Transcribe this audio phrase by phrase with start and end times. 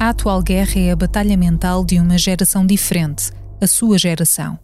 [0.00, 4.58] A atual guerra é a batalha mental de uma geração diferente, a sua geração.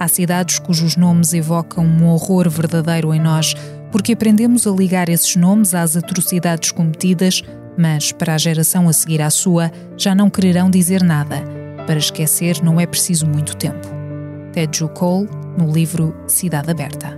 [0.00, 3.54] Há cidades cujos nomes evocam um horror verdadeiro em nós,
[3.92, 7.44] porque aprendemos a ligar esses nomes às atrocidades cometidas,
[7.78, 11.44] mas para a geração a seguir à sua já não quererão dizer nada.
[11.86, 13.86] Para esquecer não é preciso muito tempo.
[14.52, 17.16] Ted Cole, no livro Cidade Aberta.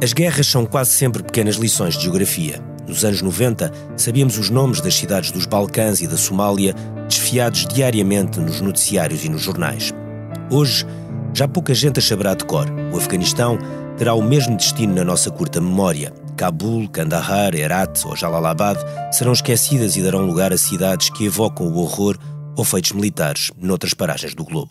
[0.00, 2.67] As guerras são quase sempre pequenas lições de geografia.
[2.88, 6.74] Nos anos 90, sabíamos os nomes das cidades dos Balcãs e da Somália,
[7.06, 9.92] desfiados diariamente nos noticiários e nos jornais.
[10.50, 10.86] Hoje,
[11.34, 12.66] já pouca gente a saberá de cor.
[12.90, 13.58] O Afeganistão
[13.98, 16.14] terá o mesmo destino na nossa curta memória.
[16.34, 18.78] Cabul, Kandahar, Herat ou Jalalabad
[19.12, 22.16] serão esquecidas e darão lugar a cidades que evocam o horror
[22.56, 24.70] ou feitos militares noutras paragens do globo.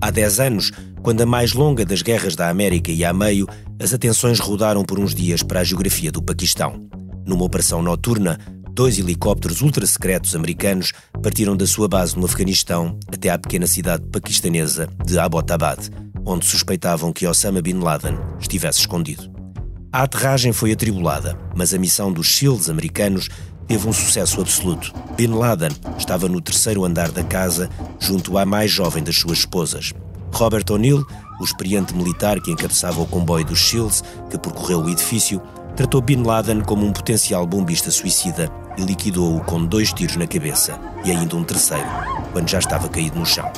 [0.00, 0.70] Há 10 anos,
[1.06, 3.46] quando a mais longa das guerras da América ia a meio,
[3.80, 6.84] as atenções rodaram por uns dias para a geografia do Paquistão.
[7.24, 8.36] Numa operação noturna,
[8.72, 10.90] dois helicópteros ultra-secretos americanos
[11.22, 15.78] partiram da sua base no Afeganistão até à pequena cidade paquistanesa de Abbottabad,
[16.26, 19.30] onde suspeitavam que Osama Bin Laden estivesse escondido.
[19.92, 23.28] A aterragem foi atribulada, mas a missão dos SEALs americanos
[23.68, 24.92] teve um sucesso absoluto.
[25.16, 29.94] Bin Laden estava no terceiro andar da casa, junto à mais jovem das suas esposas.
[30.36, 31.02] Robert O'Neill,
[31.40, 35.40] o experiente militar que encabeçava o comboio dos SEALs, que percorreu o edifício,
[35.74, 40.78] tratou Bin Laden como um potencial bombista suicida e liquidou-o com dois tiros na cabeça
[41.06, 41.88] e ainda um terceiro,
[42.32, 43.50] quando já estava caído no chão.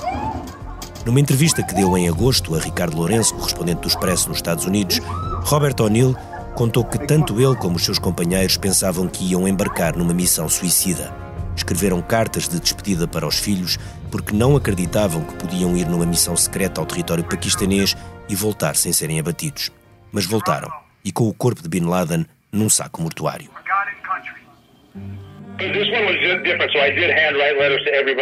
[1.05, 5.01] Numa entrevista que deu em agosto a Ricardo Lourenço, correspondente do Expresso nos Estados Unidos,
[5.47, 6.15] Robert O'Neill
[6.55, 11.12] contou que tanto ele como os seus companheiros pensavam que iam embarcar numa missão suicida.
[11.56, 16.37] Escreveram cartas de despedida para os filhos porque não acreditavam que podiam ir numa missão
[16.37, 17.97] secreta ao território paquistanês
[18.28, 19.70] e voltar sem serem abatidos.
[20.11, 20.70] Mas voltaram,
[21.05, 23.50] e com o corpo de Bin Laden num saco mortuário.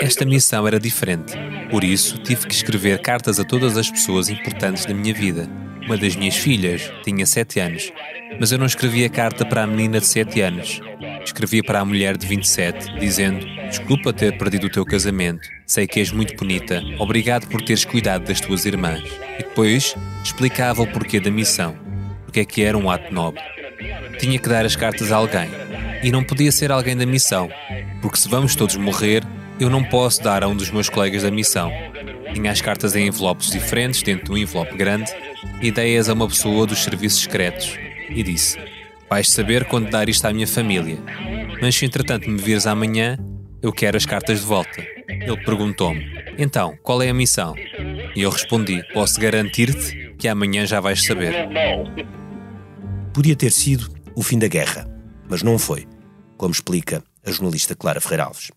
[0.03, 1.34] Esta missão era diferente,
[1.71, 5.49] por isso tive que escrever cartas a todas as pessoas importantes da minha vida.
[5.84, 7.93] Uma das minhas filhas tinha sete anos
[8.38, 10.81] mas eu não escrevia carta para a menina de 7 anos.
[11.25, 15.49] Escrevia para a mulher de 27, dizendo: Desculpa ter perdido o teu casamento.
[15.66, 16.83] Sei que és muito bonita.
[16.99, 19.03] Obrigado por teres cuidado das tuas irmãs.
[19.39, 21.77] E depois explicava o porquê da missão.
[22.25, 23.43] Porque é que era um ato nobre.
[24.19, 25.49] Tinha que dar as cartas a alguém.
[26.06, 27.50] E não podia ser alguém da missão.
[28.00, 29.25] Porque se vamos todos morrer,
[29.59, 31.69] eu não posso dar a um dos meus colegas da missão.
[32.33, 35.11] Tinha as cartas em envelopes diferentes, dentro de um envelope grande,
[35.61, 37.77] ideias a uma pessoa dos serviços secretos
[38.09, 38.56] e disse:
[39.11, 40.97] Vais saber quando dar isto à minha família.
[41.61, 43.19] Mas se entretanto me vires amanhã,
[43.61, 44.81] eu quero as cartas de volta.
[45.09, 46.06] Ele perguntou-me:
[46.39, 47.53] Então, qual é a missão?
[48.15, 51.34] E eu respondi: Posso garantir-te que amanhã já vais saber.
[53.12, 54.89] Podia ter sido o fim da guerra,
[55.28, 55.84] mas não foi,
[56.36, 58.50] como explica a jornalista Clara Ferreira Alves.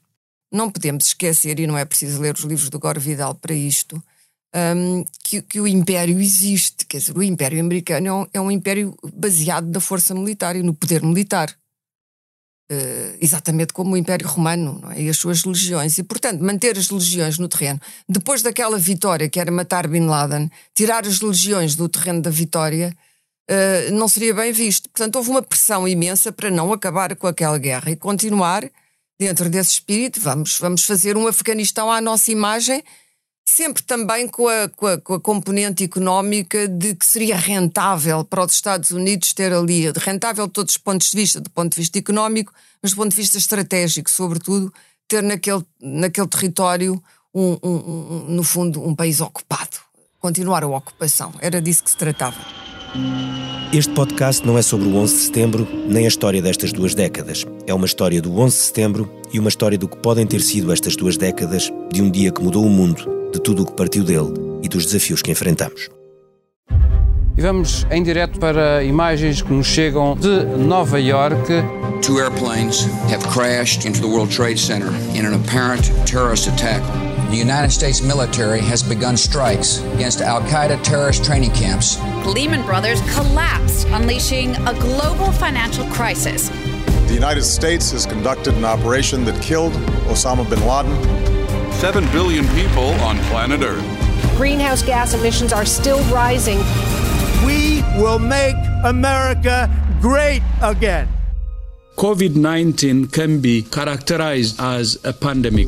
[0.51, 4.01] Não podemos esquecer, e não é preciso ler os livros do Gore Vidal para isto,
[4.55, 6.85] um, que, que, o império existe.
[6.85, 10.63] Quer dizer, o império americano é um, é um império baseado na força militar e
[10.63, 11.55] no poder militar.
[12.71, 15.01] Uh, exatamente como o Império Romano é?
[15.01, 15.97] e as suas legiões.
[15.97, 17.81] E, portanto, manter as legiões no terreno.
[18.07, 22.95] Depois daquela vitória, que era matar Bin Laden, tirar as legiões do terreno da vitória,
[23.49, 24.89] uh, não seria bem visto.
[24.89, 28.69] Portanto, houve uma pressão imensa para não acabar com aquela guerra e continuar
[29.19, 30.19] dentro desse espírito.
[30.19, 32.83] Vamos, vamos fazer um Afeganistão à nossa imagem
[33.49, 38.45] sempre também com a, com, a, com a, componente económica de que seria rentável para
[38.45, 41.77] os Estados Unidos ter ali, rentável de todos os pontos de vista, do ponto de
[41.77, 44.73] vista económico, mas do ponto de vista estratégico, sobretudo,
[45.07, 49.77] ter naquele, naquele território, um, um, um, no fundo, um país ocupado.
[50.19, 51.33] Continuar a ocupação.
[51.39, 52.68] Era disso que se tratava.
[53.71, 57.45] Este podcast não é sobre o 11 de setembro, nem a história destas duas décadas.
[57.67, 60.71] É uma história do 11 de setembro e uma história do que podem ter sido
[60.73, 64.03] estas duas décadas, de um dia que mudou o mundo de tudo o que partiu
[64.03, 64.33] dele
[64.63, 65.89] e dos desafios que enfrentamos.
[67.37, 71.47] E vamos em direto para imagens que nos chegam de Nova York.
[72.01, 76.81] Two airplanes have crashed into the World Trade Center in an apparent terrorist attack.
[77.29, 81.99] The United States military has begun strikes against Al Qaeda terrorist training camps.
[82.25, 86.49] Lehman Brothers collapsed, unleashing a global financial crisis.
[87.07, 89.73] The United States has conducted an operation that killed
[90.09, 90.97] Osama bin Laden
[91.73, 93.85] 7 billion people on planet Earth.
[94.35, 96.57] Greenhouse gas emissions are still rising.
[97.45, 99.69] We will make America
[100.01, 101.07] great again.
[101.95, 105.67] COVID 19 can be characterized as a pandemic.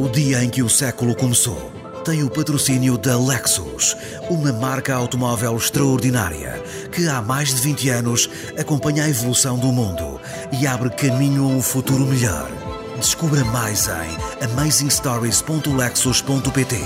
[0.00, 1.70] O dia em que o século começou
[2.06, 3.94] tem o patrocínio da Lexus,
[4.30, 6.54] uma marca automóvel extraordinária
[6.90, 10.18] que há mais de 20 anos acompanha a evolução do mundo
[10.58, 12.50] e abre caminho a um futuro melhor.
[12.96, 16.76] Descubra mais em amazingstories.lexus.pt.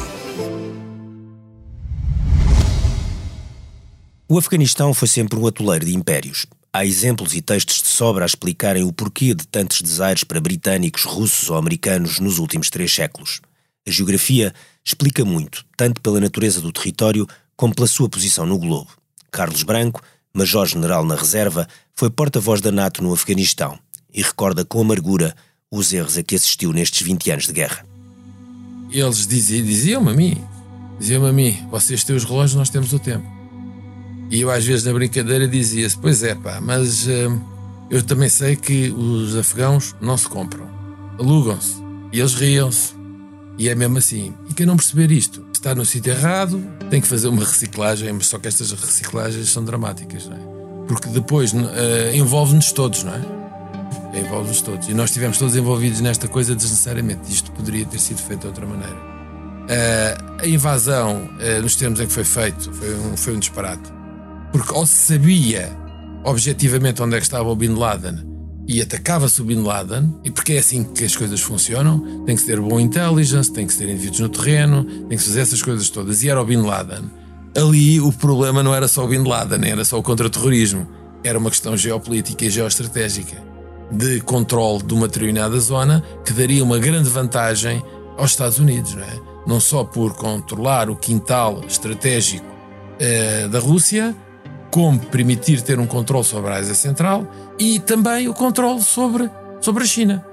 [4.28, 6.46] O Afeganistão foi sempre um atoleiro de impérios.
[6.76, 11.04] Há exemplos e textos de sobra a explicarem o porquê de tantos desaires para britânicos,
[11.04, 13.40] russos ou americanos nos últimos três séculos.
[13.86, 14.52] A geografia
[14.84, 18.90] explica muito, tanto pela natureza do território como pela sua posição no globo.
[19.30, 20.02] Carlos Branco,
[20.34, 23.78] major-general na reserva, foi porta-voz da NATO no Afeganistão
[24.12, 25.32] e recorda com amargura
[25.70, 27.86] os erros a que assistiu nestes 20 anos de guerra.
[28.90, 30.44] Eles diziam, diziam-me a mim,
[30.98, 33.33] diziam-me a mim, vocês têm os relógios, nós temos o tempo.
[34.30, 37.40] E eu às vezes na brincadeira dizia-se, pois é pá, mas uh,
[37.90, 40.66] eu também sei que os afegãos não se compram,
[41.18, 41.82] alugam-se.
[42.12, 42.94] E eles riam-se.
[43.58, 44.32] E é mesmo assim.
[44.48, 48.26] E quem não perceber isto está no sítio errado, tem que fazer uma reciclagem, mas
[48.26, 50.40] só que estas reciclagens são dramáticas, não é?
[50.86, 51.58] Porque depois uh,
[52.12, 54.18] envolve-nos todos, não é?
[54.18, 54.88] Envolve-nos todos.
[54.88, 57.32] E nós estivemos todos envolvidos nesta coisa desnecessariamente.
[57.32, 58.94] Isto poderia ter sido feito de outra maneira.
[58.94, 63.90] Uh, a invasão, uh, nos termos em que foi feito, foi um, foi um disparate.
[64.54, 65.76] Porque ou se sabia
[66.22, 68.14] objetivamente onde é que estava o Bin Laden
[68.68, 72.46] e atacava-se o Bin Laden, e porque é assim que as coisas funcionam, tem que
[72.46, 76.22] ter bom intelligence, tem que ter indivíduos no terreno, tem que fazer essas coisas todas,
[76.22, 77.02] e era o Bin Laden.
[77.56, 80.86] Ali o problema não era só o Bin Laden, era só o contra-terrorismo,
[81.24, 83.36] era uma questão geopolítica e geoestratégica,
[83.90, 87.82] de controle de uma determinada zona, que daria uma grande vantagem
[88.16, 89.20] aos Estados Unidos, não é?
[89.48, 92.46] Não só por controlar o quintal estratégico
[93.00, 94.14] eh, da Rússia,
[94.74, 97.24] como permitir ter um controle sobre a Ásia Central
[97.60, 99.30] e também o controle sobre,
[99.60, 100.26] sobre a China.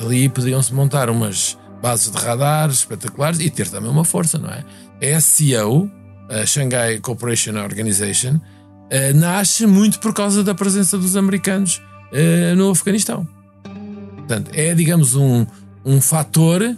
[0.00, 4.64] Ali podiam-se montar umas bases de radar espetaculares e ter também uma força, não é?
[5.02, 5.90] A SCO,
[6.30, 8.40] a Shanghai Cooperation Organization,
[8.88, 13.28] eh, nasce muito por causa da presença dos americanos eh, no Afeganistão.
[14.16, 15.44] Portanto, é, digamos, um,
[15.84, 16.74] um fator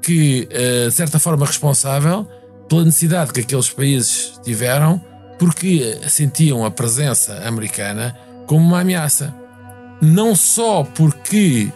[0.00, 2.26] que, eh, de certa forma, responsável
[2.66, 5.04] pela necessidade que aqueles países tiveram
[5.38, 8.16] porque sentiam a presença americana
[8.46, 9.34] como uma ameaça.
[10.00, 11.70] Não só porque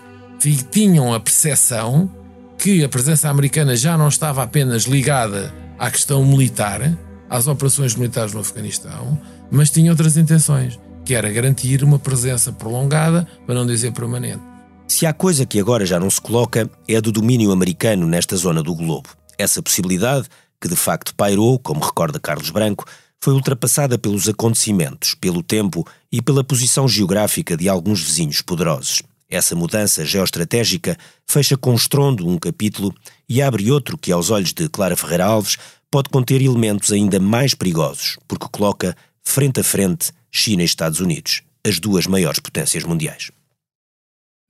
[0.70, 2.10] tinham a percepção
[2.56, 6.96] que a presença americana já não estava apenas ligada à questão militar,
[7.28, 9.18] às operações militares no Afeganistão,
[9.50, 14.42] mas tinha outras intenções, que era garantir uma presença prolongada, para não dizer permanente.
[14.86, 18.36] Se há coisa que agora já não se coloca, é a do domínio americano nesta
[18.36, 19.08] zona do globo.
[19.38, 20.28] Essa possibilidade,
[20.60, 22.84] que de facto pairou, como recorda Carlos Branco,
[23.22, 29.02] foi ultrapassada pelos acontecimentos, pelo tempo e pela posição geográfica de alguns vizinhos poderosos.
[29.28, 30.96] Essa mudança geoestratégica
[31.26, 32.92] fecha com estrondo um capítulo
[33.28, 35.56] e abre outro que, aos olhos de Clara Ferreira Alves,
[35.90, 41.42] pode conter elementos ainda mais perigosos, porque coloca frente a frente China e Estados Unidos,
[41.64, 43.30] as duas maiores potências mundiais.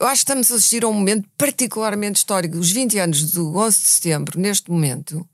[0.00, 2.56] Eu acho que estamos a assistir a um momento particularmente histórico.
[2.56, 5.28] Os 20 anos do 11 de setembro, neste momento,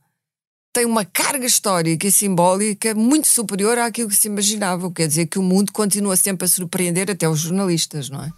[0.76, 4.92] tem uma carga histórica e simbólica muito superior àquilo que se imaginava.
[4.92, 8.30] Quer dizer que o mundo continua sempre a surpreender até os jornalistas, não é?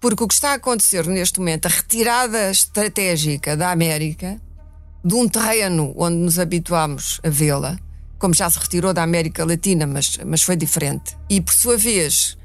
[0.00, 4.40] Porque o que está a acontecer neste momento, a retirada estratégica da América
[5.04, 7.78] de um terreno onde nos habituámos a vê-la,
[8.18, 12.36] como já se retirou da América Latina, mas, mas foi diferente, e por sua vez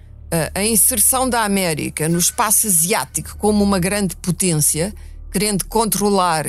[0.54, 4.94] a, inserção da América no espaço asiático como uma grande potência,
[5.32, 6.46] querendo controlar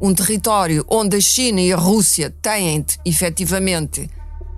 [0.00, 4.08] um território onde a China e a Rússia têm efetivamente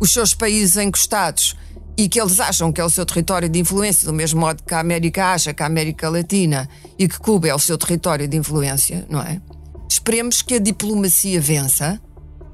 [0.00, 1.57] os seus países encostados
[1.97, 4.75] e que eles acham que é o seu território de influência, do mesmo modo que
[4.75, 8.37] a América acha que a América Latina e que Cuba é o seu território de
[8.37, 9.40] influência, não é?
[9.88, 12.00] Esperemos que a diplomacia vença,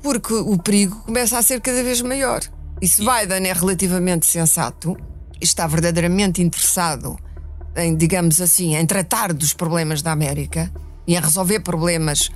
[0.02, 2.40] porque o perigo começa a ser cada vez maior.
[2.80, 4.96] E se Biden é relativamente sensato
[5.40, 7.16] e está verdadeiramente interessado
[7.76, 10.70] em, digamos assim, em tratar dos problemas da América
[11.06, 12.30] e em resolver problemas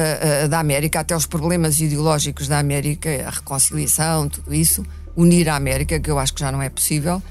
[0.00, 4.84] uh, da América, até os problemas ideológicos da América, a reconciliação, tudo isso,
[5.16, 7.22] unir a América, que eu acho que já não é possível.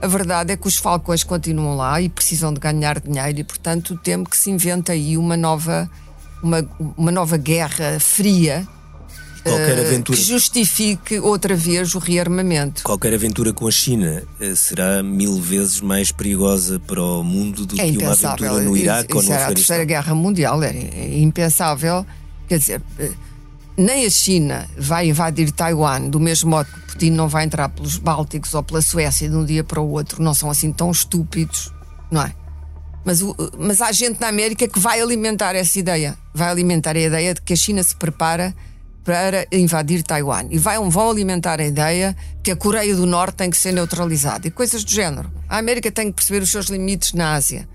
[0.00, 3.98] A verdade é que os falcões continuam lá e precisam de ganhar dinheiro e, portanto,
[4.02, 5.90] temo que se inventa aí uma nova,
[6.42, 8.68] uma, uma nova guerra fria
[9.48, 10.18] Qualquer aventura...
[10.18, 12.82] que justifique outra vez o rearmamento.
[12.82, 17.80] Qualquer aventura com a China eh, será mil vezes mais perigosa para o mundo do
[17.80, 19.52] é que uma aventura no Iraque ou no Afeganistão.
[19.52, 22.04] a Terceira Guerra Mundial, era é impensável.
[22.48, 23.12] Quer dizer, eh,
[23.76, 27.98] nem a China vai invadir Taiwan do mesmo modo que Putin não vai entrar pelos
[27.98, 30.22] Bálticos ou pela Suécia de um dia para o outro.
[30.22, 31.72] Não são assim tão estúpidos,
[32.10, 32.34] não é?
[33.04, 33.20] Mas,
[33.58, 36.16] mas há gente na América que vai alimentar essa ideia.
[36.34, 38.54] Vai alimentar a ideia de que a China se prepara
[39.04, 43.48] para invadir Taiwan e vai, vão alimentar a ideia que a Coreia do Norte tem
[43.48, 45.32] que ser neutralizada e coisas do género.
[45.48, 47.68] A América tem que perceber os seus limites na Ásia.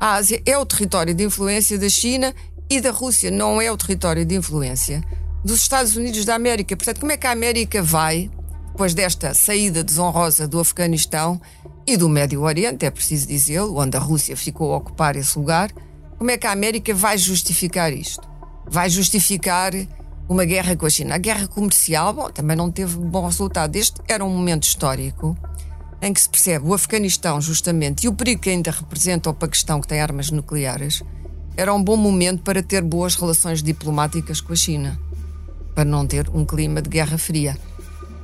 [0.00, 2.34] A Ásia é o território de influência da China
[2.70, 5.02] e da Rússia, não é o território de influência
[5.44, 6.76] dos Estados Unidos da América.
[6.76, 8.30] Portanto, como é que a América vai,
[8.72, 11.40] depois desta saída desonrosa do Afeganistão
[11.86, 15.70] e do Médio Oriente, é preciso dizê-lo, onde a Rússia ficou a ocupar esse lugar,
[16.18, 18.28] como é que a América vai justificar isto?
[18.68, 19.72] Vai justificar
[20.28, 21.14] uma guerra com a China.
[21.14, 23.74] A guerra comercial, bom, também não teve bom resultado.
[23.76, 25.36] Este era um momento histórico
[26.02, 29.80] em que se percebe o Afeganistão, justamente, e o perigo que ainda representa o Paquistão,
[29.80, 31.02] que tem armas nucleares,
[31.58, 34.96] era um bom momento para ter boas relações diplomáticas com a China,
[35.74, 37.58] para não ter um clima de guerra fria.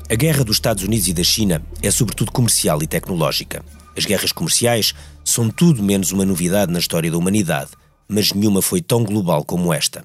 [0.08, 3.64] A guerra dos Estados Unidos e da China é sobretudo comercial e tecnológica.
[3.96, 7.72] As guerras comerciais são tudo menos uma novidade na história da humanidade,
[8.06, 10.04] mas nenhuma foi tão global como esta.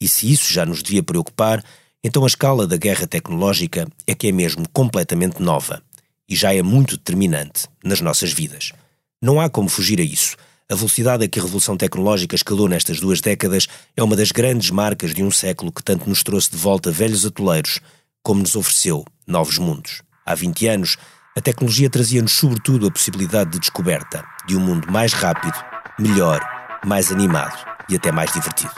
[0.00, 1.62] E se isso já nos devia preocupar,
[2.02, 5.82] então a escala da guerra tecnológica é que é mesmo completamente nova
[6.26, 8.72] e já é muito determinante nas nossas vidas.
[9.20, 10.34] Não há como fugir a isso.
[10.70, 14.70] A velocidade a que a revolução tecnológica escalou nestas duas décadas é uma das grandes
[14.70, 17.80] marcas de um século que tanto nos trouxe de volta velhos atoleiros,
[18.22, 20.00] como nos ofereceu novos mundos.
[20.24, 20.96] Há 20 anos,
[21.36, 25.58] a tecnologia trazia-nos sobretudo a possibilidade de descoberta de um mundo mais rápido,
[25.98, 26.40] melhor,
[26.86, 27.58] mais animado
[27.88, 28.70] e até mais divertido.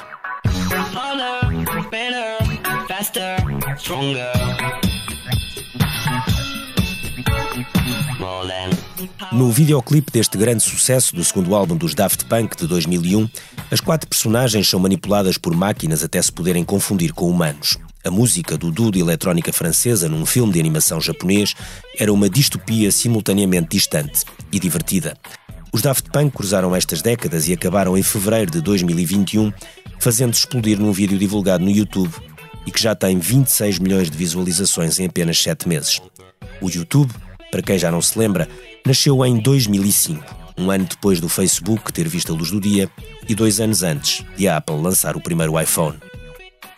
[9.32, 13.28] No videoclipe deste grande sucesso do segundo álbum dos Daft Punk de 2001,
[13.70, 17.78] as quatro personagens são manipuladas por máquinas até se poderem confundir com humanos.
[18.04, 21.54] A música do duo eletrónica francesa num filme de animação japonês
[21.98, 25.16] era uma distopia simultaneamente distante e divertida.
[25.72, 29.52] Os Daft Punk cruzaram estas décadas e acabaram em fevereiro de 2021,
[29.98, 32.12] fazendo explodir num vídeo divulgado no YouTube
[32.66, 36.00] e que já tem 26 milhões de visualizações em apenas 7 meses.
[36.60, 37.12] O YouTube,
[37.52, 38.48] para quem já não se lembra,
[38.84, 40.24] nasceu em 2005,
[40.56, 42.90] um ano depois do Facebook ter visto a luz do dia
[43.28, 45.98] e dois anos antes de a Apple lançar o primeiro iPhone.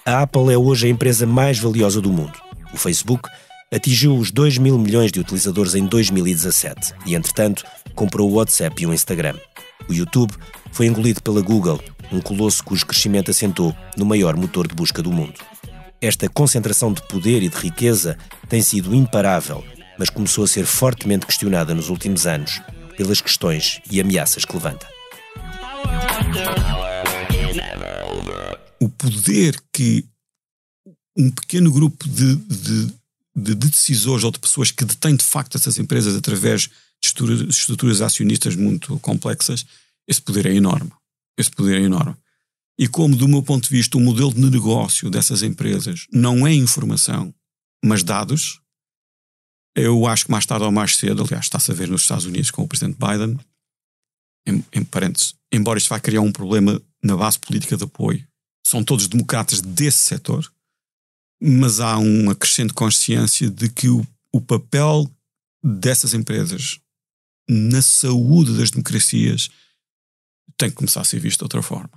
[0.04, 2.32] A Apple é hoje a empresa mais valiosa do mundo.
[2.72, 3.30] O Facebook
[3.72, 7.64] atingiu os 2 mil milhões de utilizadores em 2017 e, entretanto,
[7.94, 9.36] comprou o WhatsApp e o Instagram.
[9.88, 10.34] O YouTube
[10.72, 11.80] foi engolido pela Google,
[12.12, 15.34] um colosso cujo crescimento assentou no maior motor de busca do mundo.
[16.00, 19.64] Esta concentração de poder e de riqueza tem sido imparável,
[19.98, 22.60] mas começou a ser fortemente questionada nos últimos anos
[22.96, 24.88] pelas questões e ameaças que levanta.
[28.80, 30.04] O poder que
[31.16, 32.94] um pequeno grupo de, de
[33.34, 36.70] de, decisores ou de pessoas que detêm de facto essas empresas através
[37.02, 37.08] de
[37.48, 39.66] estruturas, acionistas muito complexas,
[40.06, 40.92] esse poder é enorme.
[41.36, 42.16] Esse poder é enorme.
[42.78, 46.52] E como, do meu ponto de vista, o modelo de negócio dessas empresas não é
[46.52, 47.34] informação,
[47.84, 48.60] mas dados,
[49.74, 52.50] eu acho que mais tarde ou mais cedo, aliás, está-se a ver nos Estados Unidos
[52.50, 53.38] com o presidente Biden,
[54.46, 58.26] em, em parênteses, embora isto vá criar um problema na base política de apoio,
[58.66, 60.50] são todos democratas desse setor,
[61.42, 65.10] mas há uma crescente consciência de que o, o papel
[65.62, 66.78] dessas empresas
[67.48, 69.50] na saúde das democracias
[70.56, 71.90] tem que começar a ser visto de outra forma.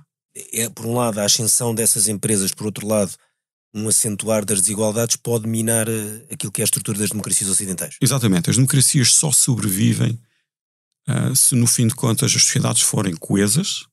[0.52, 3.12] É, por um lado, a ascensão dessas empresas, por outro lado,
[3.74, 7.96] um acentuar das desigualdades pode minar eh, aquilo que é a estrutura das democracias ocidentais.
[8.00, 8.50] Exatamente.
[8.50, 10.18] As democracias só sobrevivem
[11.08, 13.84] uh, se, no fim de contas, as sociedades forem coesas,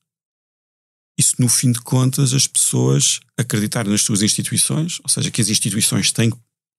[1.18, 5.40] e se no fim de contas as pessoas acreditarem nas suas instituições, ou seja, que
[5.40, 6.32] as instituições têm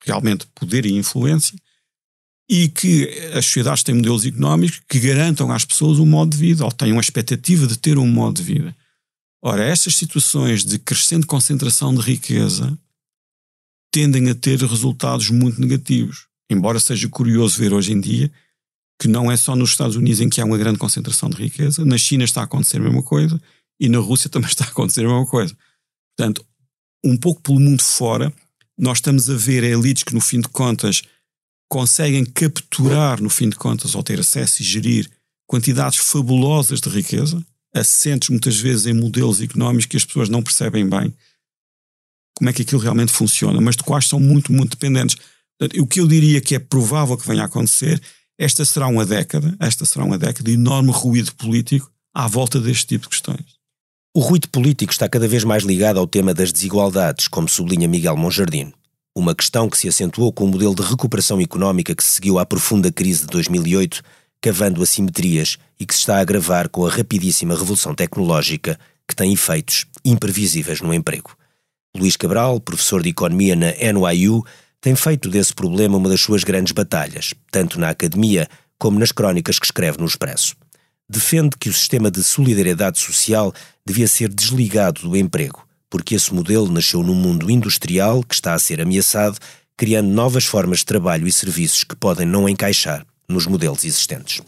[0.04, 1.58] realmente poder e influência,
[2.50, 6.64] e que as sociedades têm modelos económicos que garantam às pessoas um modo de vida,
[6.64, 8.76] ou tenham a expectativa de ter um modo de vida.
[9.42, 12.78] Ora, estas situações de crescente concentração de riqueza
[13.92, 16.28] tendem a ter resultados muito negativos.
[16.50, 18.32] Embora seja curioso ver hoje em dia
[19.00, 21.86] que não é só nos Estados Unidos em que há uma grande concentração de riqueza,
[21.86, 23.40] na China está a acontecer a mesma coisa,
[23.80, 25.56] e na Rússia também está a acontecer a mesma coisa.
[26.18, 26.44] Portanto,
[27.04, 28.34] um pouco pelo mundo fora,
[28.78, 31.04] nós estamos a ver elites que, no fim de contas,
[31.70, 35.10] conseguem capturar, no fim de contas, ou ter acesso e gerir
[35.46, 40.88] quantidades fabulosas de riqueza, assentes muitas vezes em modelos económicos que as pessoas não percebem
[40.90, 41.14] bem
[42.38, 45.18] como é que aquilo realmente funciona, mas de quais são muito, muito dependentes.
[45.58, 48.00] Portanto, o que eu diria que é provável que venha a acontecer,
[48.38, 52.86] esta será uma década, esta será uma década de enorme ruído político à volta deste
[52.86, 53.58] tipo de questões.
[54.16, 58.16] O ruído político está cada vez mais ligado ao tema das desigualdades, como sublinha Miguel
[58.16, 58.72] Monjardim.
[59.16, 62.46] Uma questão que se acentuou com o modelo de recuperação económica que se seguiu à
[62.46, 64.04] profunda crise de 2008,
[64.40, 69.34] cavando assimetrias e que se está a agravar com a rapidíssima revolução tecnológica que tem
[69.34, 71.37] efeitos imprevisíveis no emprego.
[72.00, 74.44] Luís Cabral, professor de Economia na NYU,
[74.80, 79.60] tem feito desse problema uma das suas grandes batalhas, tanto na academia como nas crónicas
[79.60, 80.56] que escreve no Expresso.
[81.10, 83.54] Defende que o sistema de solidariedade social
[83.86, 88.60] devia ser desligado do emprego, porque esse modelo nasceu num mundo industrial que está a
[88.60, 89.38] ser ameaçado,
[89.76, 94.42] criando novas formas de trabalho e serviços que podem não encaixar nos modelos existentes.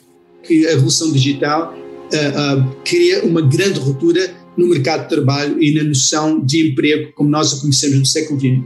[0.43, 5.83] A revolução digital uh, uh, cria uma grande ruptura no mercado de trabalho e na
[5.83, 8.59] noção de emprego como nós a conhecemos no século XX.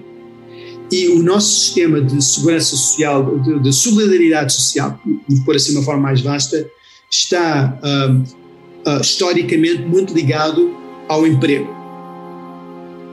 [0.91, 4.99] E o nosso sistema de segurança social, de, de solidariedade social,
[5.45, 6.69] por assim uma forma mais vasta,
[7.09, 10.75] está uh, historicamente muito ligado
[11.07, 11.83] ao emprego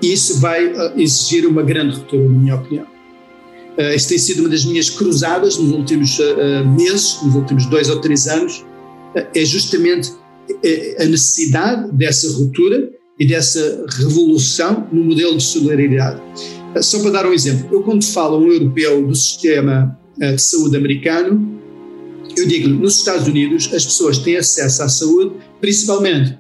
[0.03, 2.87] e isso vai uh, exigir uma grande ruptura, na minha opinião.
[3.79, 7.89] Uh, isso tem sido uma das minhas cruzadas nos últimos uh, meses, nos últimos dois
[7.89, 8.59] ou três anos,
[9.15, 10.13] uh, é justamente
[10.99, 16.21] a necessidade dessa ruptura e dessa revolução no modelo de solidariedade.
[16.81, 21.61] Só para dar um exemplo, eu quando falo um europeu do sistema de saúde americano,
[22.37, 26.39] eu digo nos Estados Unidos as pessoas têm acesso à saúde principalmente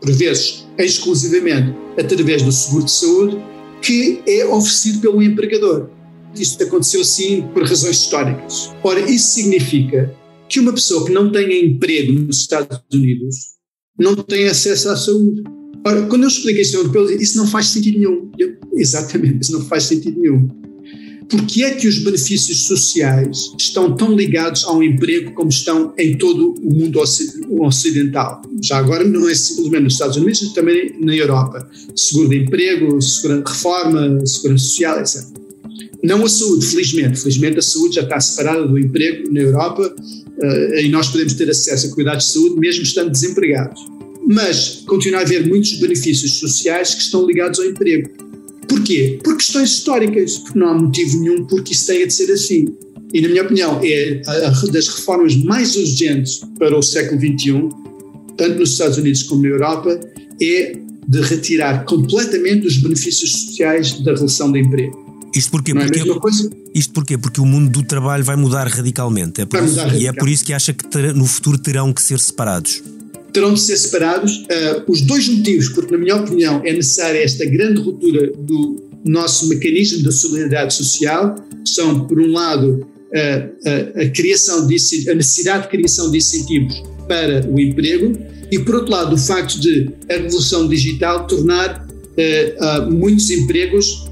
[0.00, 3.38] por vezes exclusivamente através do seguro de saúde,
[3.80, 5.88] que é oferecido pelo empregador.
[6.34, 8.70] Isto aconteceu assim por razões históricas.
[8.82, 10.14] Ora, isso significa
[10.48, 13.56] que uma pessoa que não tenha emprego nos Estados Unidos
[13.98, 15.42] não tem acesso à saúde.
[15.84, 18.30] Ora, quando eu explico isto, isso não faz sentido nenhum.
[18.38, 20.48] Eu, exatamente, isso não faz sentido nenhum.
[21.28, 26.54] Porque é que os benefícios sociais estão tão ligados ao emprego como estão em todo
[26.62, 27.00] o mundo
[27.60, 28.42] ocidental?
[28.62, 31.68] Já agora não é simplesmente nos Estados Unidos, mas também na Europa.
[31.96, 35.24] Seguro de emprego, segura, reforma, segurança social, etc.
[36.02, 37.18] Não a saúde, felizmente.
[37.18, 39.94] Felizmente a saúde já está separada do emprego na Europa
[40.78, 43.80] e nós podemos ter acesso a cuidados de saúde mesmo estando desempregados.
[44.28, 48.10] Mas continua a haver muitos benefícios sociais que estão ligados ao emprego.
[48.68, 49.18] Porquê?
[49.22, 52.66] Por questões históricas, porque não há motivo nenhum porque isso tenha de ser assim.
[53.14, 54.20] E, na minha opinião, é
[54.72, 57.68] das reformas mais urgentes para o século XXI,
[58.36, 60.00] tanto nos Estados Unidos como na Europa,
[60.42, 60.76] é
[61.08, 65.05] de retirar completamente os benefícios sociais da relação de emprego.
[65.34, 65.74] Isto porquê?
[65.74, 67.18] Não é porque, isto porquê?
[67.18, 69.42] Porque o mundo do trabalho vai mudar radicalmente.
[69.42, 72.02] É por isso, e é por isso que acha que ter, no futuro terão que
[72.02, 72.82] ser separados
[73.32, 74.38] terão de ser separados.
[74.38, 79.46] Uh, os dois motivos, porque, na minha opinião, é necessária esta grande ruptura do nosso
[79.48, 84.76] mecanismo da solidariedade social, são, por um lado, a, a, a, criação de,
[85.10, 88.18] a necessidade de criação de incentivos para o emprego
[88.50, 94.06] e, por outro lado, o facto de a revolução digital tornar uh, uh, muitos empregos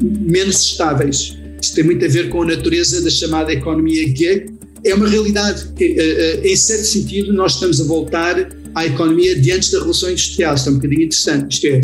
[0.00, 1.36] menos estáveis.
[1.60, 5.72] Isto tem muito a ver com a natureza da chamada economia gig, é uma realidade
[5.76, 9.78] que, eh, eh, em certo sentido, nós estamos a voltar à economia de antes da
[9.78, 10.54] Revolução Industrial.
[10.54, 11.52] Isto é um bocadinho interessante.
[11.52, 11.80] Isto é,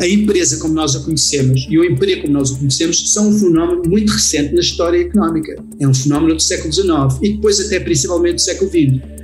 [0.00, 3.38] a empresa como nós a conhecemos e o emprego como nós o conhecemos são um
[3.38, 5.56] fenómeno muito recente na história económica.
[5.80, 6.88] É um fenómeno do século XIX
[7.22, 9.17] e depois até principalmente do século XX.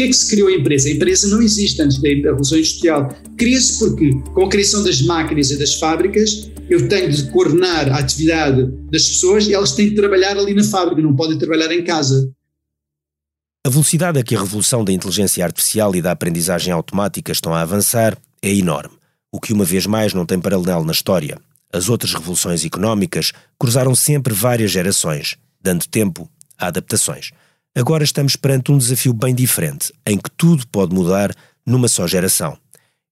[0.00, 0.88] Porquê é que se criou a empresa?
[0.88, 3.14] A empresa não existe antes da Revolução Industrial.
[3.36, 7.98] Cria-se porque, com a criação das máquinas e das fábricas, eu tenho de coordenar a
[7.98, 11.84] atividade das pessoas e elas têm de trabalhar ali na fábrica, não podem trabalhar em
[11.84, 12.32] casa.
[13.62, 17.60] A velocidade a que a revolução da inteligência artificial e da aprendizagem automática estão a
[17.60, 18.94] avançar é enorme,
[19.30, 21.38] o que uma vez mais não tem paralelo na história.
[21.70, 26.26] As outras revoluções económicas cruzaram sempre várias gerações, dando tempo
[26.58, 27.32] a adaptações.
[27.74, 31.32] Agora estamos perante um desafio bem diferente, em que tudo pode mudar
[31.64, 32.58] numa só geração.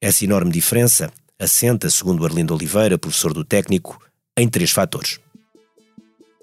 [0.00, 4.00] Essa enorme diferença assenta, segundo Arlindo Oliveira, professor do técnico,
[4.36, 5.20] em três fatores.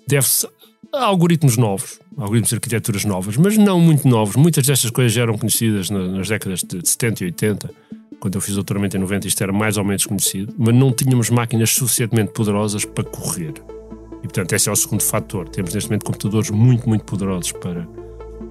[0.07, 0.47] Deve-se
[0.93, 4.37] a algoritmos novos, algoritmos de arquiteturas novas, mas não muito novos.
[4.37, 7.71] Muitas destas coisas já eram conhecidas nas décadas de 70 e 80.
[8.21, 11.29] Quando eu fiz doutoramento em 90, isto era mais ou menos conhecido, mas não tínhamos
[11.29, 13.53] máquinas suficientemente poderosas para correr.
[14.19, 15.49] E, portanto, esse é o segundo fator.
[15.49, 17.85] Temos neste momento computadores muito, muito poderosos para,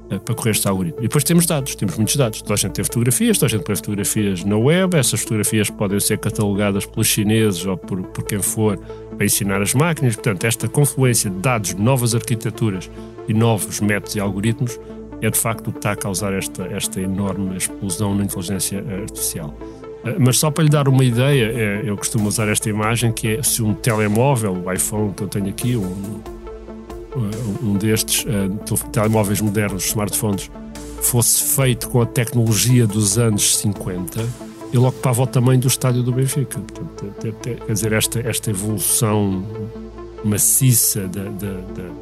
[0.09, 1.01] para correr este algoritmo.
[1.01, 2.43] E depois temos dados, temos muitos dados.
[2.43, 5.99] Toda a gente tem fotografias, toda a gente põe fotografias na web, essas fotografias podem
[6.01, 8.79] ser catalogadas pelos chineses ou por, por quem for
[9.17, 10.15] para ensinar as máquinas.
[10.15, 12.91] Portanto, esta confluência de dados, novas arquiteturas
[13.29, 14.79] e novos métodos e algoritmos
[15.23, 19.57] é de facto o que está a causar esta, esta enorme explosão na inteligência artificial.
[20.05, 21.47] Eh, mas só para lhe dar uma ideia,
[21.85, 25.49] eu costumo usar esta imagem que é se um telemóvel, o iPhone que eu tenho
[25.49, 26.21] aqui, um,
[27.63, 30.51] um destes uh, telemóveis modernos, smartphones,
[31.03, 34.21] fosse feito com a tecnologia dos anos 50,
[34.73, 36.59] ele ocupava o tamanho do estádio do Benfica.
[36.59, 39.45] Portanto, quer dizer, esta, esta evolução
[40.25, 41.09] maciça,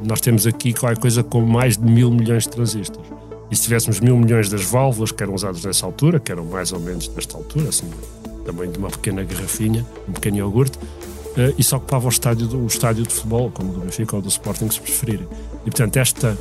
[0.03, 3.11] nós temos aqui qualquer coisa com mais de mil milhões de transistores.
[3.51, 6.71] E se tivéssemos mil milhões das válvulas que eram usadas nessa altura, que eram mais
[6.71, 7.87] ou menos desta altura, assim,
[8.45, 10.79] tamanho de uma pequena garrafinha, um pequeno iogurte,
[11.57, 14.79] isso ocupava o estádio, o estádio de futebol, como do Benfica ou do Sporting, se
[14.79, 15.27] preferirem.
[15.65, 16.37] E portanto, esta,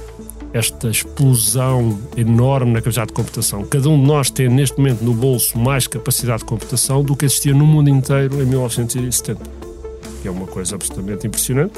[0.53, 5.15] esta explosão enorme na capacidade de computação, cada um de nós tem neste momento no
[5.15, 9.41] bolso mais capacidade de computação do que existia no mundo inteiro em 1970,
[10.21, 11.73] que é uma coisa absolutamente impressionante.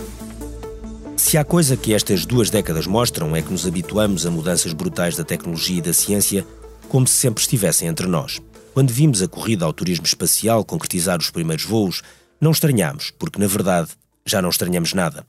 [1.17, 5.17] Se há coisa que estas duas décadas mostram é que nos habituamos a mudanças brutais
[5.17, 6.45] da tecnologia e da ciência
[6.89, 8.41] como se sempre estivessem entre nós.
[8.73, 12.03] Quando vimos a corrida ao turismo espacial concretizar os primeiros voos,
[12.45, 13.89] não estranhámos, porque na verdade
[14.27, 15.27] já não estranhamos nada.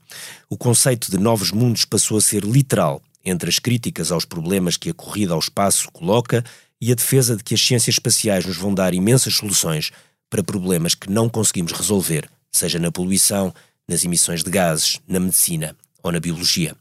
[0.50, 4.90] O conceito de novos mundos passou a ser literal entre as críticas aos problemas que
[4.90, 6.44] a corrida ao espaço coloca
[6.78, 9.90] e a defesa de que as ciências espaciais nos vão dar imensas soluções
[10.28, 13.52] para problemas que não conseguimos resolver, seja na poluição,
[13.88, 16.76] nas emissões de gases, na medicina ou na biologia.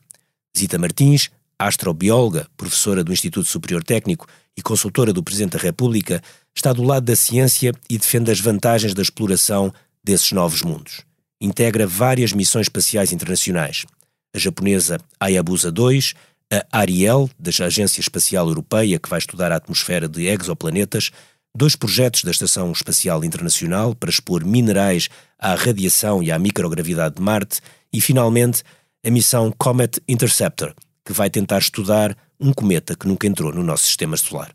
[0.57, 6.21] Zita Martins, astrobióloga, professora do Instituto Superior Técnico e consultora do Presidente da República,
[6.53, 9.73] está do lado da ciência e defende as vantagens da exploração
[10.05, 11.01] desses novos mundos.
[11.41, 13.85] Integra várias missões espaciais internacionais.
[14.33, 16.13] A japonesa Hayabusa 2,
[16.51, 21.11] a Ariel, da Agência Espacial Europeia, que vai estudar a atmosfera de exoplanetas,
[21.55, 27.21] dois projetos da Estação Espacial Internacional para expor minerais à radiação e à microgravidade de
[27.21, 28.61] Marte e, finalmente,
[29.03, 33.85] a missão Comet Interceptor, que vai tentar estudar um cometa que nunca entrou no nosso
[33.85, 34.53] sistema solar.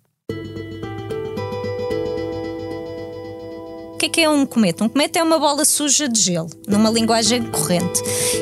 [4.00, 4.82] Que é, que é um cometa?
[4.82, 8.00] Um cometa é uma bola suja de gelo, numa linguagem corrente.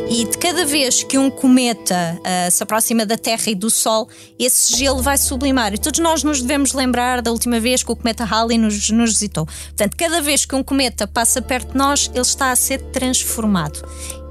[0.09, 4.09] E de cada vez que um cometa uh, se aproxima da Terra e do Sol,
[4.39, 5.75] esse gelo vai sublimar.
[5.75, 9.11] E todos nós nos devemos lembrar da última vez que o cometa Halley nos, nos
[9.15, 9.47] visitou.
[9.47, 13.83] Portanto, cada vez que um cometa passa perto de nós, ele está a ser transformado.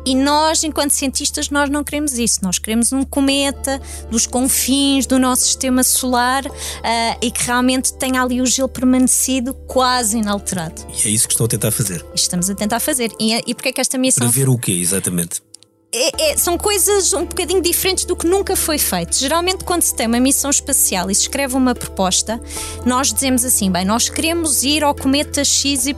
[0.07, 2.39] E nós, enquanto cientistas, nós não queremos isso.
[2.41, 6.51] Nós queremos um cometa dos confins do nosso sistema solar uh,
[7.21, 10.81] e que realmente tenha ali o gelo permanecido quase inalterado.
[10.93, 12.05] E é isso que estão a tentar fazer.
[12.15, 13.11] Estamos a tentar fazer.
[13.19, 14.25] E, e porquê é que esta missão...
[14.25, 15.41] Para ver o quê, exatamente?
[15.99, 19.17] É, é, são coisas um bocadinho diferentes do que nunca foi feito.
[19.17, 22.39] Geralmente, quando se tem uma missão espacial e se escreve uma proposta,
[22.85, 25.95] nós dizemos assim: bem, nós queremos ir ao cometa XYZ.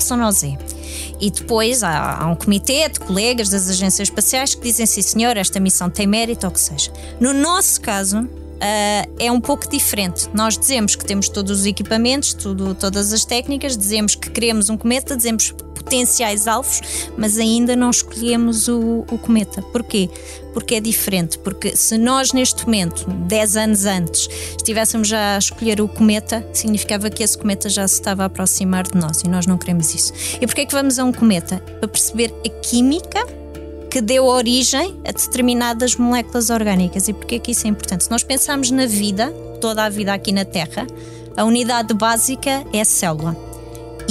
[1.20, 5.36] E depois há, há, um comitê de colegas das agências espaciais que dizem: sim, senhor,
[5.36, 6.94] esta missão tem mérito ou o que seja.
[7.20, 8.20] No nosso caso,
[8.60, 10.30] uh, é um pouco diferente.
[10.34, 14.78] Nós dizemos que temos todos os equipamentos, tudo, todas as técnicas, dizemos que queremos um
[14.78, 16.82] cometa, dizemos potenciais alvos,
[17.18, 19.62] mas ainda não escolhemos o, o, cometa.
[19.62, 20.10] Porquê?
[20.54, 21.38] Porque é diferente.
[21.39, 27.10] Porque se nós, neste momento, 10 anos antes, estivéssemos já a escolher o cometa, significava
[27.10, 30.13] que esse cometa já se estava a aproximar de nós e nós não queremos isso.
[30.39, 31.58] E porquê é que vamos a um cometa?
[31.80, 33.26] Para perceber a química
[33.89, 37.08] que deu origem a determinadas moléculas orgânicas.
[37.08, 38.04] E porquê que isso é importante?
[38.04, 40.86] Se nós pensarmos na vida, toda a vida aqui na Terra,
[41.36, 43.49] a unidade básica é a célula.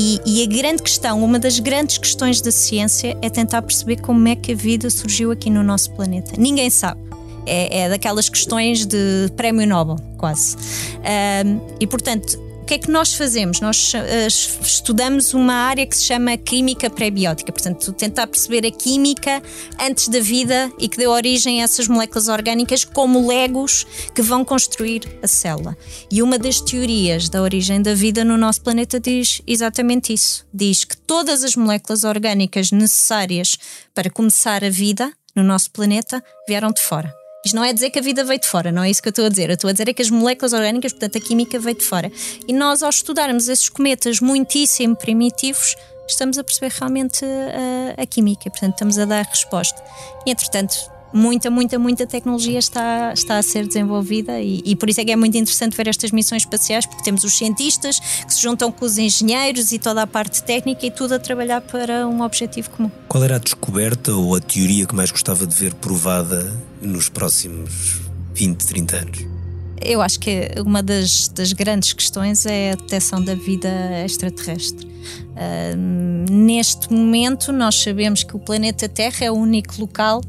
[0.00, 4.28] E, e, a grande questão, uma das grandes questões da ciência é tentar perceber como
[4.28, 6.34] é que a vida surgiu aqui no nosso planeta.
[6.38, 7.00] Ninguém sabe.
[7.44, 10.56] É, é daquelas questões de prémio Nobel, quase.
[10.56, 13.62] Um, e portanto, que é que nós fazemos?
[13.62, 19.42] Nós uh, estudamos uma área que se chama química pré-biótica, portanto, tentar perceber a química
[19.81, 24.44] antes da vida e que deu origem a essas moléculas orgânicas como legos que vão
[24.44, 25.78] construir a célula.
[26.12, 30.46] E uma das teorias da origem da vida no nosso planeta diz exatamente isso.
[30.52, 33.57] Diz que todas as moléculas orgânicas necessárias
[33.94, 37.17] para começar a vida no nosso planeta vieram de fora.
[37.44, 39.11] Isto não é dizer que a vida veio de fora, não é isso que eu
[39.11, 39.48] estou a dizer.
[39.48, 42.11] Eu estou a dizer é que as moléculas orgânicas, portanto a química veio de fora.
[42.46, 45.77] E nós, ao estudarmos esses cometas muitíssimo primitivos,
[46.09, 49.83] estamos a perceber realmente a, a química, portanto estamos a dar resposta.
[50.27, 50.74] E entretanto,
[51.12, 55.12] muita, muita, muita tecnologia está, está a ser desenvolvida e, e, por isso é que
[55.12, 58.84] é muito interessante ver estas missões espaciais, porque temos os cientistas que se juntam com
[58.84, 62.90] os engenheiros e toda a parte técnica e tudo a trabalhar para um objetivo comum.
[63.08, 68.00] Qual era a descoberta ou a teoria que mais gostava de ver provada nos próximos
[68.34, 69.38] 20, 30 anos?
[69.80, 73.68] Eu acho que uma das, das grandes questões é a detecção da vida
[74.04, 74.86] extraterrestre.
[74.86, 80.20] Uh, neste momento, nós sabemos que o planeta Terra é o único local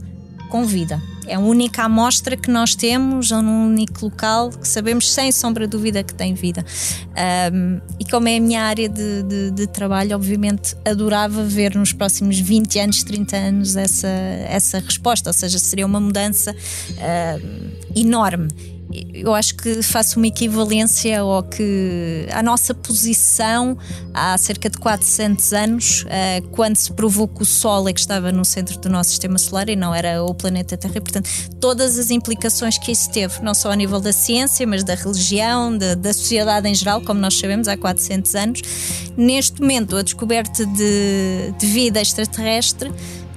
[0.49, 1.01] com vida.
[1.27, 5.67] É a única amostra que nós temos, é um único local que sabemos sem sombra
[5.67, 6.65] de dúvida que tem vida.
[7.53, 11.93] Um, e como é a minha área de, de, de, trabalho, obviamente adorava ver nos
[11.93, 16.55] próximos 20 anos, 30 anos essa, essa resposta, ou seja, seria uma mudança
[17.95, 23.78] enorme eu acho que faço uma equivalência ao que a nossa posição
[24.13, 28.32] há cerca de 400 anos, uh, quando se provou que o Sol é que estava
[28.32, 30.93] no centro do nosso sistema solar e não era o planeta Terra.
[30.95, 34.84] E, portanto, todas as implicações que isso teve, não só a nível da ciência, mas
[34.84, 38.62] da religião, da, da sociedade em geral, como nós sabemos, há 400 anos.
[39.15, 42.91] Neste momento, a descoberta de, de vida extraterrestre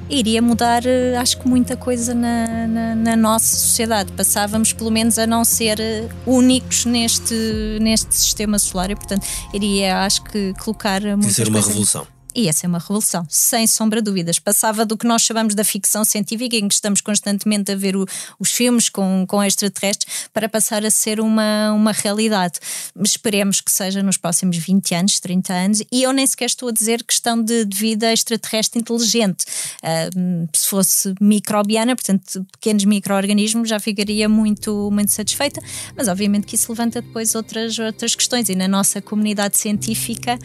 [0.09, 4.13] iria mudar, eh, acho que muita coisa na, na, na, nossa sociedade.
[4.13, 7.35] Passávamos, pelo menos, a não ser eh, únicos neste,
[7.81, 11.01] neste sistema solar e, portanto, iria, acho que, colocar.
[11.31, 14.39] Ser uma revolução ia ser uma revolução, sem sombra de dúvidas.
[14.39, 18.07] Passava do que nós chamamos da ficção científica, em que estamos constantemente a ver o,
[18.39, 22.59] os filmes com, com extraterrestres, para passar a ser uma, uma realidade.
[23.03, 26.73] Esperemos que seja nos próximos 20 anos, 30 anos, e eu nem sequer estou a
[26.73, 29.45] dizer questão de, de vida extraterrestre inteligente.
[29.83, 35.63] Uh, se fosse microbiana, portanto, pequenos micro-organismos, já ficaria muito, muito satisfeita,
[35.97, 40.39] mas obviamente que isso levanta depois outras, outras questões, e na nossa comunidade científica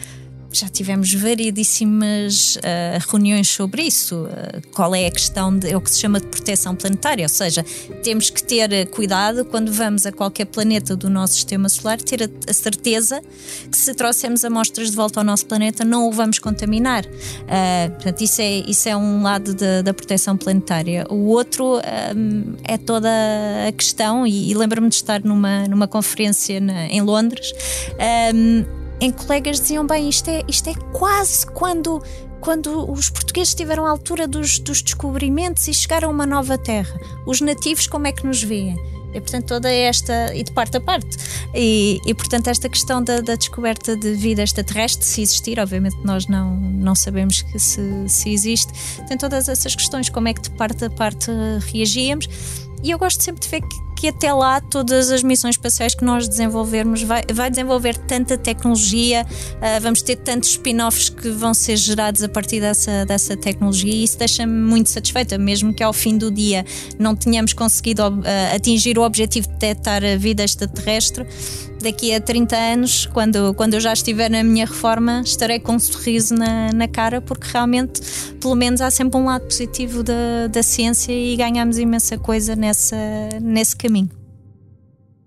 [0.50, 4.24] já tivemos variedíssimas uh, reuniões sobre isso.
[4.24, 7.28] Uh, qual é a questão de é o que se chama de proteção planetária, ou
[7.28, 7.64] seja,
[8.02, 12.22] temos que ter eh, cuidado quando vamos a qualquer planeta do nosso sistema solar, ter
[12.22, 13.20] a, a certeza
[13.70, 17.04] que se trouxermos amostras de volta ao nosso planeta não o vamos contaminar.
[17.04, 21.06] Uh, portanto, isso é, isso é um lado da, da proteção planetária.
[21.10, 21.80] O outro
[22.64, 23.08] é toda
[23.66, 27.52] a questão, e, e lembro-me de estar numa, numa conferência na, em Londres.
[29.00, 32.02] Em colegas diziam bem, isto é, isto é quase quando
[32.40, 36.98] quando os portugueses estiveram à altura dos, dos, descobrimentos e chegaram a uma nova terra.
[37.26, 38.76] Os nativos, como é que nos veem?
[39.12, 40.34] E, portanto, toda esta.
[40.34, 41.16] e de parte a parte.
[41.54, 46.26] E, e portanto, esta questão da, da, descoberta de vida extraterrestre, se existir, obviamente nós
[46.26, 48.72] não, não sabemos que se, se existe,
[49.08, 51.30] tem todas essas questões, como é que de parte a parte
[51.72, 52.28] reagíamos.
[52.82, 56.04] E eu gosto sempre de ver que que até lá todas as missões espaciais que
[56.04, 61.76] nós desenvolvermos vai, vai desenvolver tanta tecnologia, uh, vamos ter tantos spin-offs que vão ser
[61.76, 66.16] gerados a partir dessa, dessa tecnologia e isso deixa-me muito satisfeita, mesmo que ao fim
[66.16, 66.64] do dia
[66.98, 71.26] não tenhamos conseguido uh, atingir o objetivo de detectar a vida extraterrestre
[71.82, 75.78] daqui a 30 anos, quando, quando eu já estiver na minha reforma, estarei com um
[75.78, 78.00] sorriso na, na cara, porque realmente,
[78.40, 82.96] pelo menos, há sempre um lado positivo da, da ciência e ganhamos imensa coisa nessa,
[83.40, 84.10] nesse caminho.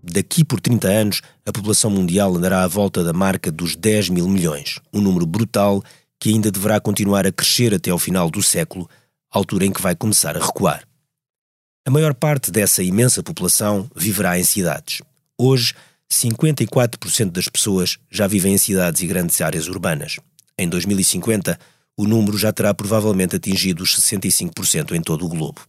[0.03, 4.27] Daqui por 30 anos, a população mundial andará à volta da marca dos 10 mil
[4.27, 5.83] milhões, um número brutal
[6.19, 8.87] que ainda deverá continuar a crescer até ao final do século,
[9.31, 10.83] altura em que vai começar a recuar.
[11.85, 15.01] A maior parte dessa imensa população viverá em cidades.
[15.35, 15.73] Hoje,
[16.11, 20.19] 54% das pessoas já vivem em cidades e grandes áreas urbanas.
[20.57, 21.57] Em 2050,
[21.97, 25.61] o número já terá provavelmente atingido os 65% em todo o globo.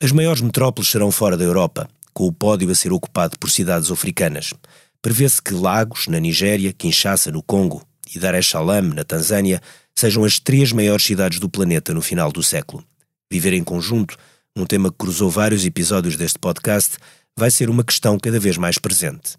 [0.00, 3.90] As maiores metrópoles serão fora da Europa, com o pódio a ser ocupado por cidades
[3.90, 4.54] africanas.
[5.02, 7.82] Prevê-se que Lagos, na Nigéria, Kinshasa, no Congo,
[8.14, 9.60] e Dar es Salaam, na Tanzânia,
[9.94, 12.84] sejam as três maiores cidades do planeta no final do século.
[13.30, 14.16] Viver em conjunto,
[14.56, 16.98] um tema que cruzou vários episódios deste podcast,
[17.36, 19.36] vai ser uma questão cada vez mais presente.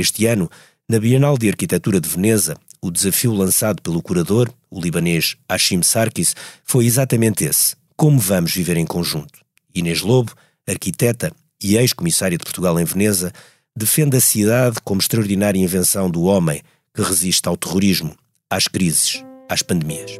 [0.00, 0.50] Este ano,
[0.88, 6.34] na Bienal de Arquitetura de Veneza, o desafio lançado pelo curador, o libanês Hashim Sarkis,
[6.64, 9.40] foi exatamente esse: como vamos viver em conjunto.
[9.74, 10.32] Inês Lobo,
[10.66, 11.30] arquiteta
[11.62, 13.30] e ex-comissária de Portugal em Veneza,
[13.76, 16.62] defende a cidade como extraordinária invenção do homem
[16.94, 18.14] que resiste ao terrorismo,
[18.48, 20.18] às crises, às pandemias.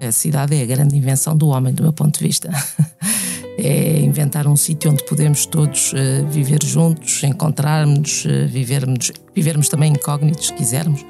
[0.00, 2.50] A cidade é a grande invenção do homem, do meu ponto de vista.
[3.58, 9.92] é inventar um sítio onde podemos todos uh, viver juntos, encontrarmos, uh, vivermos, vivermos também
[9.92, 11.04] incógnitos, se quisermos.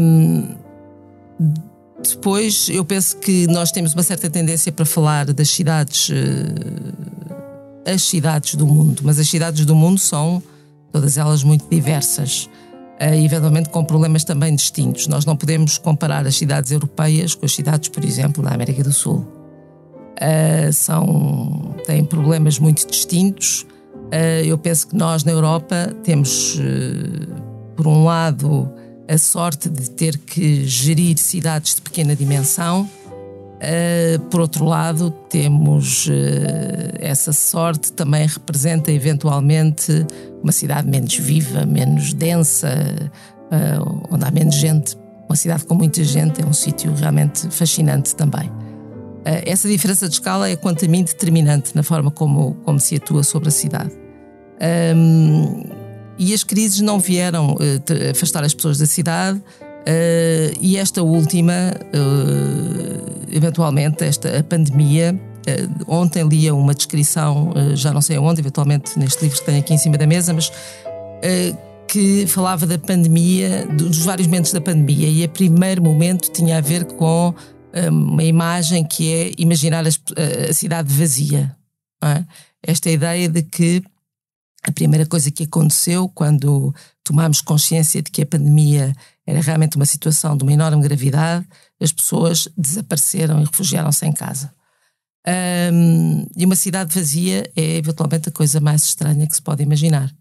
[0.00, 0.54] Um,
[2.02, 6.12] depois, eu penso que nós temos uma certa tendência para falar das cidades, uh,
[7.84, 10.42] as cidades do mundo, mas as cidades do mundo são
[10.92, 12.48] todas elas muito diversas.
[13.00, 15.06] Uh, eventualmente com problemas também distintos.
[15.06, 18.92] Nós não podemos comparar as cidades europeias com as cidades, por exemplo, da América do
[18.92, 19.35] Sul
[20.16, 23.66] uh, são, têm problemas muito distintos.
[24.06, 27.42] Uh, eu penso que nós na Europa temos, uh,
[27.76, 28.70] por um lado,
[29.08, 32.88] a sorte de ter que gerir cidades de pequena dimensão.
[34.30, 36.08] por outro lado, temos
[36.98, 40.04] essa sorte também representa eventualmente
[40.42, 42.68] uma cidade menos viva, menos densa,
[44.10, 44.98] onde há menos gente.
[45.28, 48.50] Uma cidade com muita gente é um sítio realmente fascinante também.
[49.26, 52.94] Eh, essa diferença de escala é, quanto a mim, determinante na forma como, como se
[52.94, 53.90] atua sobre a cidade.
[54.94, 55.64] Um,
[56.16, 61.52] e as crises não vieram uh, afastar as pessoas da cidade, uh, e esta última,
[61.92, 65.20] uh, eventualmente, esta a pandemia.
[65.86, 69.78] ontem lia uma descrição, já não sei aonde, eventualmente neste livro que tenho aqui em
[69.78, 70.50] cima da mesa, mas
[71.86, 76.60] que falava da pandemia, dos vários momentos da pandemia, e o primeiro momento tinha a
[76.60, 77.32] ver com
[77.90, 81.54] uma imagem que é imaginar a, cidade vazia.
[82.02, 82.24] É?
[82.62, 83.82] Esta ideia de que
[84.68, 88.92] A primeira coisa que aconteceu quando tomámos consciência de que a pandemia
[89.24, 91.46] era realmente uma situação de uma enorme gravidade,
[91.80, 94.52] as pessoas desapareceram e refugiaram-se em casa.
[95.72, 100.12] Um, e uma cidade vazia é eventualmente a coisa mais estranha que se pode imaginar.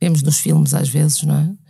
[0.00, 1.61] Vemos nos filmes às vezes, não é?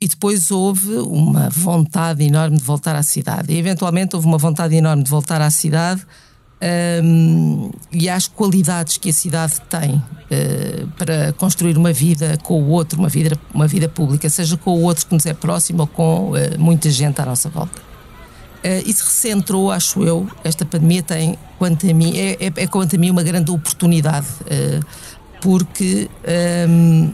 [0.00, 3.52] E depois houve uma vontade enorme de voltar à cidade.
[3.52, 6.06] E eventualmente houve uma vontade enorme de voltar à cidade
[7.02, 12.68] um, e às qualidades que a cidade tem uh, para construir uma vida com o
[12.68, 15.86] outro, uma vida, uma vida pública, seja com o outro que nos é próximo ou
[15.88, 17.80] com uh, muita gente à nossa volta.
[18.64, 22.94] Uh, isso recentrou, acho eu, esta pandemia tem, quanto a mim, é, é, é quanto
[22.94, 24.26] a mim uma grande oportunidade,
[25.40, 26.08] porque
[26.68, 27.12] um,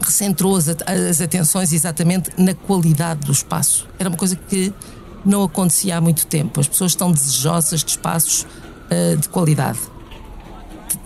[0.00, 3.86] recentrou as, as atenções exatamente na qualidade do espaço.
[3.98, 4.72] Era uma coisa que
[5.24, 6.60] não acontecia há muito tempo.
[6.60, 8.46] As pessoas estão desejosas de espaços
[8.90, 9.78] uh, de qualidade.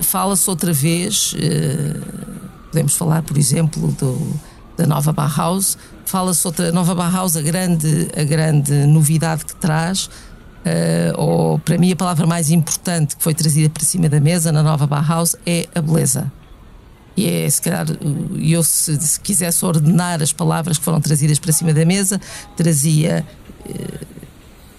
[0.00, 4.40] Fala-se outra vez, uh, podemos falar, por exemplo, do,
[4.76, 5.76] da nova Bauhaus.
[6.04, 10.10] Fala-se outra nova Bauhaus, a grande, a grande novidade que traz, uh,
[11.16, 14.62] ou para mim a palavra mais importante que foi trazida para cima da mesa na
[14.62, 16.30] nova Bauhaus é a beleza.
[17.16, 17.86] E é, se calhar,
[18.40, 22.20] eu se, se quisesse ordenar as palavras que foram trazidas para cima da mesa,
[22.56, 23.26] trazia
[23.68, 24.06] eh,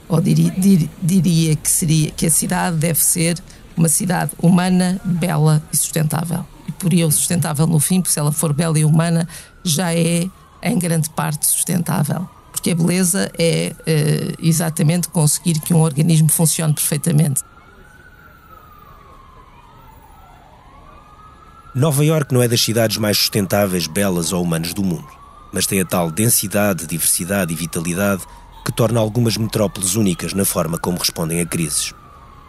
[0.08, 3.42] ou diria, dir, diria que seria que a cidade deve ser
[3.76, 6.46] uma cidade humana, bela e sustentável.
[6.68, 9.28] E por eu sustentável no fim, porque se ela for bela e humana,
[9.64, 10.28] já é
[10.62, 12.30] em grande parte sustentável.
[12.52, 17.42] Porque a beleza é uh, exatamente conseguir que um organismo funcione perfeitamente.
[21.76, 25.08] Nova York não é das cidades mais sustentáveis, belas ou humanas do mundo,
[25.52, 28.22] mas tem a tal densidade, diversidade e vitalidade
[28.64, 31.92] que torna algumas metrópoles únicas na forma como respondem a crises.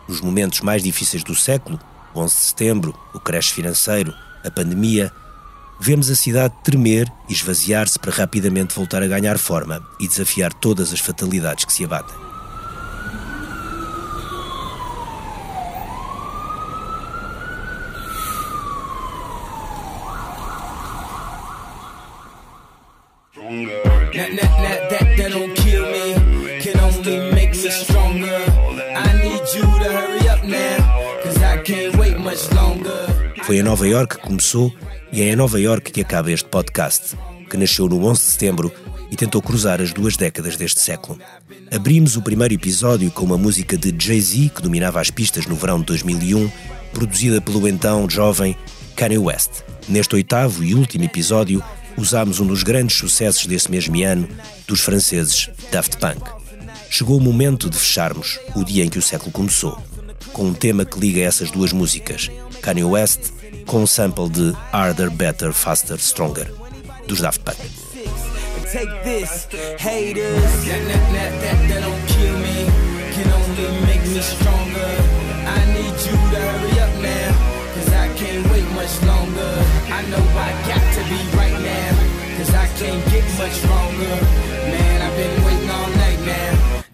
[0.06, 1.80] Nos momentos mais difíceis do século,
[2.14, 4.12] 11 de setembro, o crash financeiro,
[4.44, 5.10] a pandemia,
[5.80, 10.92] vemos a cidade tremer e esvaziar-se para rapidamente voltar a ganhar forma e desafiar todas
[10.92, 12.33] as fatalidades que se abatem.
[33.44, 34.74] Foi em Nova York que começou
[35.12, 37.16] e é em Nova York que acaba este podcast,
[37.48, 38.72] que nasceu no 11 de setembro
[39.08, 41.18] e tentou cruzar as duas décadas deste século.
[41.70, 45.78] Abrimos o primeiro episódio com uma música de Jay-Z que dominava as pistas no verão
[45.78, 46.50] de 2001,
[46.92, 48.56] produzida pelo então jovem
[48.96, 49.62] Kanye West.
[49.88, 51.62] Neste oitavo e último episódio,
[51.96, 54.28] usámos um dos grandes sucessos desse mesmo ano,
[54.66, 56.22] dos franceses Daft Punk.
[56.90, 59.80] Chegou o momento de fecharmos o dia em que o século começou,
[60.34, 62.28] com um tema que liga essas duas músicas,
[62.60, 63.32] Kanye West,
[63.66, 66.52] com um sample de Harder, Better, Faster, Stronger,
[67.06, 67.56] dos Daft Punk.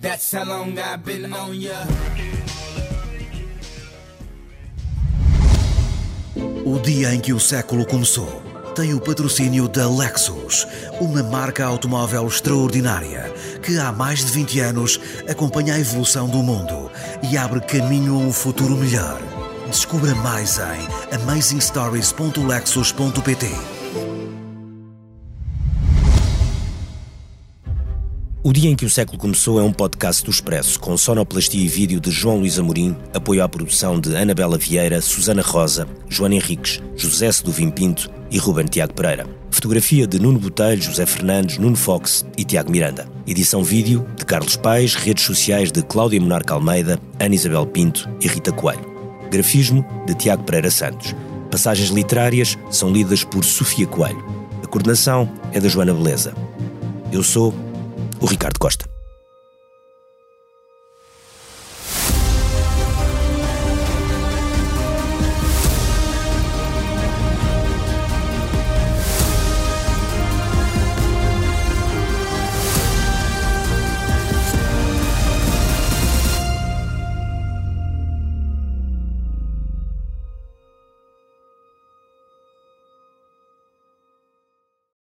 [0.02, 2.39] That's how long I've been on ya.
[6.64, 8.42] O dia em que o século começou
[8.74, 10.66] tem o patrocínio da Lexus,
[11.00, 16.90] uma marca automóvel extraordinária que há mais de 20 anos acompanha a evolução do mundo
[17.30, 19.20] e abre caminho a um futuro melhor.
[19.68, 23.79] Descubra mais em amazingstories.lexus.pt.
[28.42, 31.68] O Dia em que o Século Começou é um podcast do Expresso, com sonoplastia e
[31.68, 36.80] vídeo de João Luís Amorim, apoio à produção de Anabela Vieira, Susana Rosa, Joana Henriques,
[36.96, 39.26] José Seduvim Pinto e Ruben Tiago Pereira.
[39.50, 43.06] Fotografia de Nuno Botelho, José Fernandes, Nuno Fox e Tiago Miranda.
[43.26, 48.26] Edição vídeo de Carlos Paes, redes sociais de Cláudia Monarca Almeida, Ana Isabel Pinto e
[48.26, 48.90] Rita Coelho.
[49.30, 51.14] Grafismo de Tiago Pereira Santos.
[51.50, 54.24] Passagens literárias são lidas por Sofia Coelho.
[54.64, 56.32] A coordenação é da Joana Beleza.
[57.12, 57.52] Eu sou
[58.20, 58.99] o Ricardo Costa.